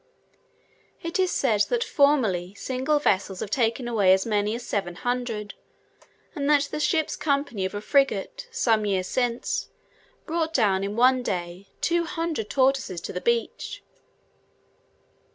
It 1.03 1.19
is 1.19 1.29
said 1.29 1.65
that 1.69 1.83
formerly 1.83 2.55
single 2.55 2.97
vessels 2.97 3.39
have 3.41 3.51
taken 3.51 3.87
away 3.87 4.13
as 4.13 4.25
many 4.25 4.55
as 4.55 4.65
seven 4.65 4.95
hundred, 4.95 5.53
and 6.35 6.49
that 6.49 6.63
the 6.71 6.79
ship's 6.79 7.15
company 7.15 7.65
of 7.65 7.75
a 7.75 7.81
frigate 7.81 8.47
some 8.49 8.83
years 8.83 9.05
since 9.05 9.69
brought 10.25 10.55
down 10.55 10.83
in 10.83 10.95
one 10.95 11.21
day 11.21 11.67
two 11.81 12.05
hundred 12.05 12.49
tortoises 12.49 12.99
to 13.01 13.13
the 13.13 13.21
beach. 13.21 13.83